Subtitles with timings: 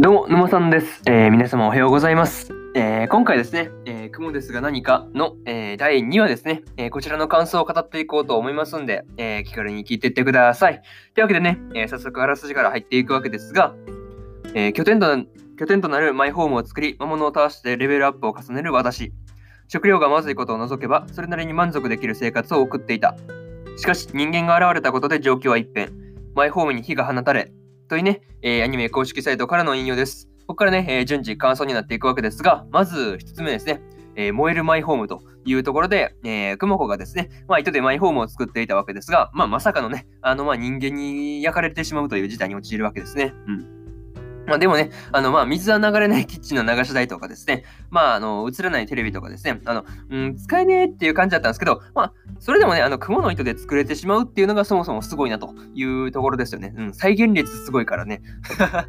[0.00, 1.02] どうも、沼さんです。
[1.06, 2.52] えー皆様おはようございます。
[2.76, 10.82] えー今回ですね、えー雲ですが何かの、えー第2話ですね、えーこちらの感想を語っていこうと思いますんで、えー気軽に聞いていってください。
[11.14, 13.74] というわけでね、えー早速あらすじから入っていくわけですが、
[14.54, 15.06] えー拠点と
[15.58, 19.12] 拠点となるマイホームを作り、魔物を倒してレベルアップを重ねる私。
[19.66, 23.16] 食料がまずいことを除けば、それなりに満足できる生活を送っていた。
[23.76, 25.90] しかし、人間が現れたことで状況は一変。
[26.36, 27.50] マイホームに火が放たれ、
[27.88, 30.28] というね、えーアニメ公式サイトからの引用です。
[30.40, 33.80] ここからね、えー順次感想になっていくわけですが、まず1つ目ですね、
[34.14, 43.32] えー燃えるマイホームというところで、えー、クモコがですね、まあ、糸でマイホームを作っていたわけですが、まあ、まさかのね、あの、まあ、人間に焼かれてしまうという事態に陥るわけですね。
[43.46, 43.77] うん。
[44.48, 56.74] まあでもね、あの、まあ、水は流れない キッチンの流し台とかですね、まあ、あの、映らないテレビとかですね、あの、うん、使えねえっていう感じだったんですけど、まあ、それでもね、あの、雲の糸で作れてしまうっていうのがそもそもすごいなというところですよね。
[56.76, 58.22] うん、再現率すごいからね。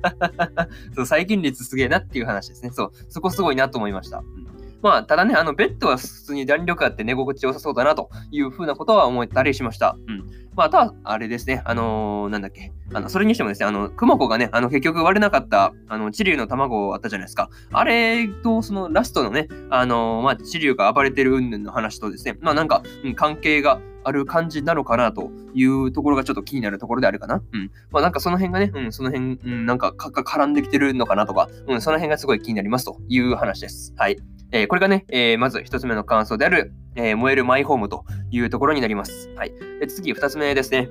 [0.95, 2.72] そう、再現率すげえなっていう話ですね。
[2.72, 4.20] そう、そこすごいなと思いました。
[4.20, 4.48] うん
[4.81, 9.97] まあ、ただね、あの、ベッドは普通に弾力あって寝心地良さそうだなというふうなことは思ったりしました。
[10.08, 10.25] うん。
[10.55, 17.49] まあ、あとは、あれですね、あのーなんだっけ、あの、それにしてもですね、あの、クモコがね、あの、結局割れなかった、あの、チリュウの卵あったじゃないですか。
[17.71, 27.41] あれと、そのラストのね、あのーまあ、チリュウが暴れてる云々の話とですね、まあ、なんか、うん関係がある感じなのかなというところがちょっと気になるところであるかな。
[27.53, 27.71] うん。
[27.91, 33.93] まあ、なんかその辺がね、うん、その辺、うん、なんかかか絡んできてるのかなとか、うん、その辺がすごい気になりますという話です。
[33.97, 34.17] はい。
[34.52, 39.30] えーこれがね、えーまず1つ目の感想である、えー燃えるマイホームというところになります。
[39.36, 39.52] はい。
[39.80, 40.89] で次、2つ目ですね。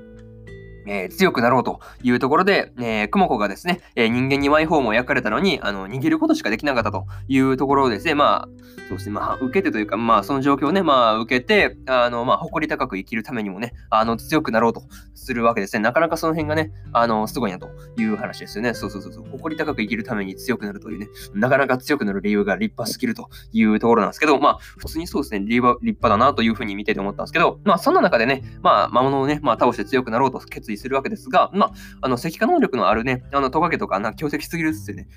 [0.87, 8.49] えー強くなろうというところで、えー、クモコがですね、えー人間にマイホームを焼かれたのに、あの、逃げることしかできなかったというところをですね、まあ、
[8.87, 14.83] そうですね、まあ、受けてというか、まあ、その状況をね、まあ、受けて、あの、まあ、誇り高く生きるためにもね、あの、強くなろうと
[15.15, 15.79] するわけですね。
[15.81, 18.73] なかなかその辺がね、あの、すごいなという話ですよね。
[18.73, 35.07] そうそうそう、誇り高く生きるために強くなるというね、なかなか強くなる理由が立派すぎるというところなんですけど、まあ、普通にそうですね、立派立派だなというふうに見てて思ったんですけど、まあ、そんな中でね、まあ、魔物をね、まあ、倒して強くなろうと決意するわけですが、まあ、あの、石化能力のあるね、あの、トカゲとか、な強敵すぎるっすよね。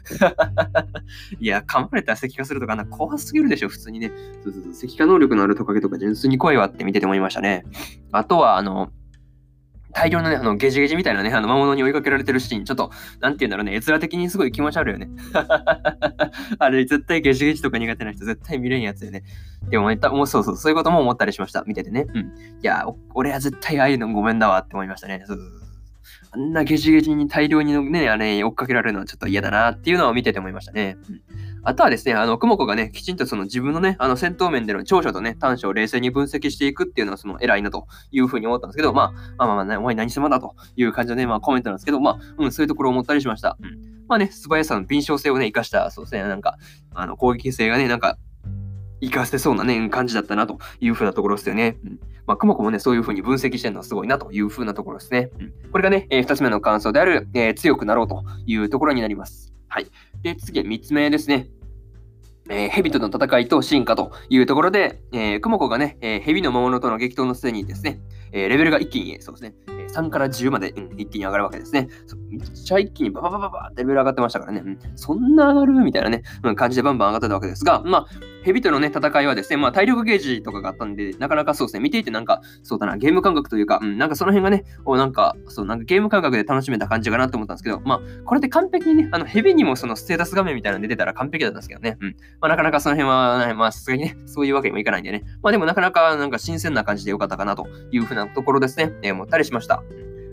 [1.41, 4.13] いや、噛まれたら石化するとか、な怖すぎるでしょ、普通にね。
[4.45, 7.65] そうそうそう、石化能力のあるトカゲとか、純粋に怖いわって見てて思いましたね。
[8.11, 8.91] あとは、あの、
[9.93, 12.91] 大量のね、あの、ゲジゲジみたいなね、あの、魔物に追いかけられてるシーン、ちょっと、
[13.21, 15.11] なんて言うんだろうね、絵面的にすごい気持ち悪いよね。
[16.59, 19.23] あれ、絶対ゲシゲシとか苦手な人、絶対見れんやつよね。
[19.69, 21.65] でも、もうそうそう、そういうことも思ったりしました。
[21.67, 22.07] 見ててね。
[22.13, 22.21] うん。
[22.21, 22.25] い
[22.63, 25.23] や、俺は絶対ああいうのごめんだわって思いましたね。
[25.27, 25.63] そうそうそう
[26.35, 30.97] あんなゲシゲシに大量にね、あれ、追っかけられるのはちょっと嫌だなっていうのを見てて思いましたね。
[31.09, 43.57] うんあとはですね、あの、クモコがね、きちんとその自分のね、あの戦闘面での長所とね、短所を冷静に分析していくっていうのは、その偉いなというふうに思ったんですけど、まあ、まあまあまあね、お前何様だという感じのね、まあコメントなんですけど、まあ、うん、そういうところを思ったりしました。
[43.61, 44.07] うん。
[44.09, 46.59] まあね、素早さの敏捷性をね、生かした、そうですね、なんか、
[46.95, 48.19] あの、攻撃性がね、なんか、
[49.01, 51.77] 生かせそうなね、感じだったなというふうなところですよね。
[51.85, 52.01] うん。
[52.27, 55.31] まあ、クモコもね、そういうふうに分析してるのはすごいなというふうなところですね。
[55.41, 55.53] うん。
[55.73, 59.52] これがね、えー二つ目の感想である、えー強くなろうというところになります。
[59.73, 59.87] はい。
[60.23, 61.49] で、次、3つ目ですね。
[62.51, 68.01] えーヘビとの戦いと進化というところで、えー、クモコがね、えーヘビの魔物との激闘の末にですね、
[68.33, 71.89] えーレベルが一気に、そうですね、え3から10まで、うん一気に上がるわけですね。
[72.29, 75.73] めっちゃ一気にバババババってレベル上がってましたからね、うんそんな上がる？
[75.81, 78.07] みたいなね、うん感じでバンバン上がってたわけですが、まあ、
[78.43, 92.17] ヘビとのね、戦いはですね、まあ、体力ゲージとかがあったんで、なかなかそうですね、見ていてなんか、そうだな、ゲーム感覚というか、うん、なんかその辺がね、おなんか、そう、なんかゲーム感覚で楽しめた感じかなと思ったんですけど、まあ、これで完璧にね、あの、ヘビにもそのステータス画面みたいなの出てたら完璧だったんですけどね、うん。
[92.41, 95.25] まあ、なかなかその辺は、ね、まあ、さすがにね、そういうわけにもいかないんでね。
[95.43, 99.83] まあ、でもなかなか、なんか新鮮な感じでよかったかなというふうなところですね、えー思ったりしました。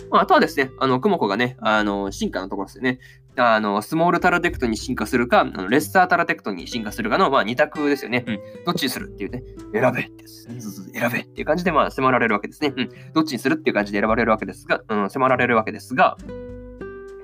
[0.10, 3.00] まあ、あとはですね、あの、クモコがね、あの、進化のところですよね。
[3.40, 8.24] あの、スモールタラテクトに進化するか、あのレッサータラテクトに進化するかの、まあ、二択ですよね。
[8.28, 8.40] うん。
[8.66, 10.28] どっちにするっていうね、選べって。
[10.28, 12.74] 選べっていう感じで、まあ、迫られるわけですね。
[12.76, 12.90] うん。
[13.14, 16.18] どっちにするっていう感じで選ばれるわけですが、うん、迫られるわけですが、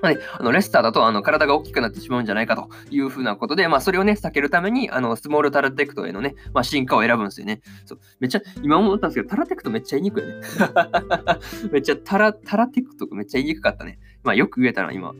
[0.02, 7.60] まあね、あのレスターだとあの体が大きくなってしまうんじゃないかというふうなことで、まあ、それをね、避けるために、あのスモールタラテクトへのね、まあ、進化を選ぶんですよね。
[7.84, 10.46] そうめっちゃ、今思ったんですけど、タラテクトめっちゃ言いにくいよね。
[11.72, 13.98] めっちゃタラ、タラテクトめっちゃ言いにくかったね。
[14.26, 15.12] まあ、よく言えたな、今。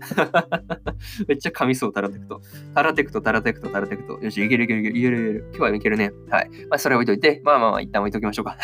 [1.28, 2.40] めっちゃ噛みそう、タラテクト。
[2.74, 4.18] タラテクト、タラテクト、タラテクト。
[4.20, 5.44] よし、いけるいけるいける、いけるいける。
[5.50, 6.10] 今日はいけるね。
[6.28, 6.50] はい。
[6.68, 8.56] まあ、それ置いといて、まあまあまあ、一旦置いときましょうか。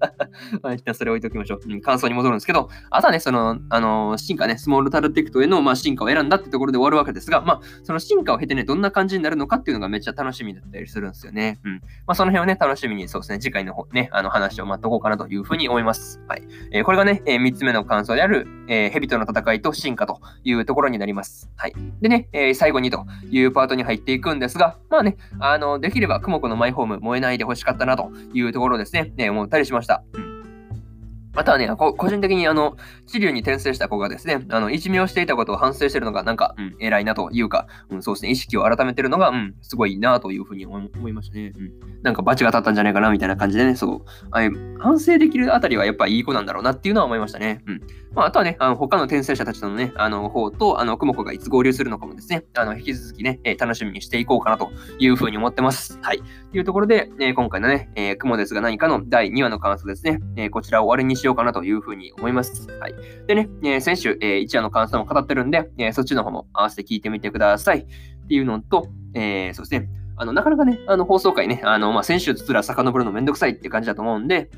[0.62, 1.60] まあ、一旦それ置いときましょう。
[1.68, 11.60] うん、感想に戻るんですけど、あとはね、その、あの進化ね、スモールタラテクトへの、まあ、進化を選んだってところで終わるわけですが、まあ、その進化を経てね、どんな感じになるのかっていうのがめっちゃ楽しみだったりするんですよね。
[11.64, 11.74] うん。
[11.74, 16.22] まあ、その辺をね、楽しみに、そうですね、次回の方ね、あの話を待っとこうかなというふうに思います。
[16.28, 16.42] はい。
[16.70, 21.50] えーこれがね、え3つ目の感想である、えーヘビとの戦いと進化というところになります。
[21.56, 21.74] はい。
[22.00, 30.02] でね、えー、最後にというパートに入っていくんですが、まあね、あの、できれば、クモコのマイホーム燃えないでほしかったなというところですね、ね思ったりしました。
[30.14, 30.31] うん
[31.34, 32.76] またはね、個人的にあの、
[33.06, 41.52] 治療に転生した子がですね、あの、いじめをしていたことを反省してるのが、なんか、うん、偉いなというか、うん、そうですね、意識を改めてるのが、うん、すごいなというふうに思いましたね。
[41.56, 42.02] うん。
[42.02, 44.40] なんか、バチが当たったんじゃないかな、みたいな感じでね、そう、あ
[44.78, 47.62] 反省できるあたりはやっぱいい子なんだろうなっていうのは思いましたね。
[47.66, 47.80] うん。
[48.14, 55.98] まあ、あとはね、あの他の転生者たちとのね、あの方と、あの、クモコがいつ合流するのかもですね、あの、引き続きね、えー、楽しみにしていこうかなというふうに思ってます。
[56.02, 56.22] はい。
[56.50, 62.68] というところで、えー、今回のね、えー、クモですが何かの第2話の感想ですね、えー、こちらを終わりにししようかなというふうに思います。
[62.78, 62.94] はい。
[63.26, 67.78] でね、えー、先週、えー、1話の感想も語ってるんで、えー、そっちの方も合わせて聞いてみてください。
[67.78, 74.50] っていうのと、えー、そうですね、あの、なかなかね、あの、放送回ね、あの、まあ、先週つら遡るのめんどくさいって感じだと思うんで、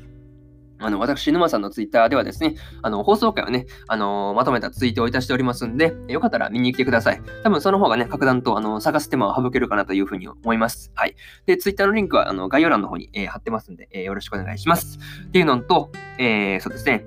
[0.79, 7.21] あの、私、沼さんのツイッターではですね、あの、放送回をね、あのまとめたツイートをいたしておりますんで、よかったら見に来てください。
[7.43, 10.91] 多分その方がね、格段と、あの、探す手間を省けるかなというふうに思います。
[10.95, 11.15] はい。
[11.45, 14.99] で、ツイッターのリンクは、あの、概要欄の方に、えー、貼ってますんで、えー、よろしくお願いします。
[15.27, 17.05] っていうのと、えー、そうですね、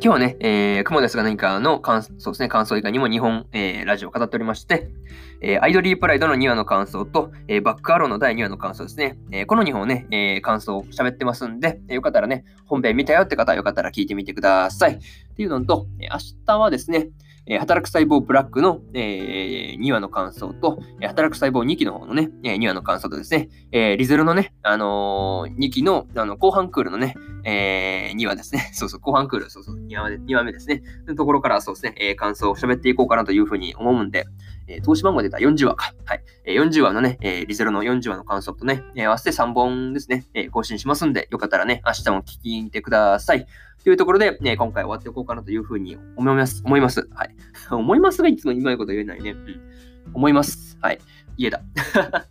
[0.00, 4.88] 今日はね、えー、雲ですが何かの感想ですね、感想以外にも日本、えー、ラジオを語っておりまして、
[5.40, 9.18] えー、アイドリープライドの2話の感想と、えー、バックアローの第2話の感想ですね。
[9.32, 14.94] えー、この2本ね、えー、感想を喋ってますんで、えー、よかったらね、本編見たよって方はよかったら聞いてみてください。
[14.94, 14.98] っ
[15.34, 17.08] ていうのと、えー、明日はですね、
[17.48, 27.14] えー、働く細胞ブラックの、えー、2話の感想と、えー、働く細胞2期の方のね、え、2話の感想とですね、えー、リゼロのね、あのー、2期のあの後半クールのね、
[27.44, 28.70] えー、2話ですね。
[28.74, 30.82] そうそう、後半クール、そうそう、2話で2話目ですね。
[31.06, 34.26] のところからそうですね、えー、感想を喋っていこうかなというふうに思うんで、
[34.66, 35.94] えー、投資番号出た40話か。
[36.04, 36.22] はい。
[36.44, 43.46] えー、40話のね、えー、リゼロの40話の感想とね、えー、合わせて3本ですね、えー、更新しますんで、よかったらね、明日も聞きに来てください。
[43.88, 46.60] というところで、ね、今回終わっておこうかなというふうに思います。
[46.62, 47.08] 思います。
[47.14, 47.34] はい。
[47.72, 49.30] 思いますがいつも今いこと言えないね。
[49.30, 49.62] うん。
[50.12, 50.76] 思います。
[50.82, 50.98] はい。
[51.38, 51.62] 家だ。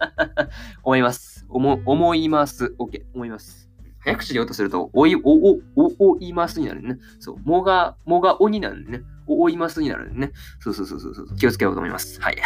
[0.86, 1.48] 思います。
[1.50, 2.76] 思、思います。
[2.78, 3.06] OK。
[3.16, 3.72] 思います。
[4.02, 7.00] 早口で言おうとすると、おい、お、お、お、おいますになるね。
[7.18, 7.40] そう。
[7.40, 9.02] もが、もがおになるね。
[9.28, 10.32] おいますになるね。
[10.60, 11.36] そうそうそうそうそう。
[11.36, 12.20] 気をつけようと思います。
[12.22, 12.38] はい。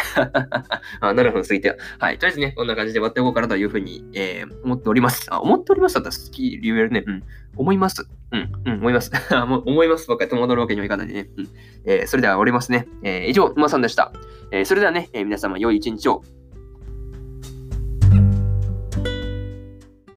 [1.00, 1.76] あなるほど、続いては。
[1.98, 2.18] はい。
[2.18, 5.26] とりあえずね、こんな感じで終わっていこうかなというふうに、えー、思っております。
[5.30, 7.04] あ、思っておりますだったら好き言えるね。
[7.06, 7.22] うん。
[7.56, 8.06] 思います。
[8.32, 9.12] うん、うん、思います。
[9.46, 11.28] もう思いますばっかり戻るわけにはいかないでね。
[11.36, 11.48] うん。
[11.84, 12.88] えー、それでは終わりますね。
[13.02, 14.12] えー、以上、馬さんでした。
[14.50, 16.22] えー、それではね、え、皆様良い一日を。